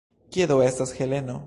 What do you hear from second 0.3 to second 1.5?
Kie do estas Heleno?